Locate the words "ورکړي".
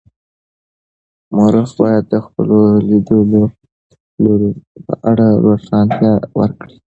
6.39-6.75